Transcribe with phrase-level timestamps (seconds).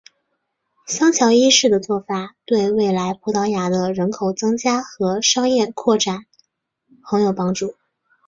[0.87, 6.21] 桑乔一世的做法对未来葡萄牙的人口增加和商业扩展
[7.03, 7.75] 很有帮助。